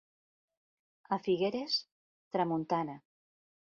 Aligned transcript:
A 1.17 1.21
Figueres, 1.27 1.79
tramuntana. 2.37 3.01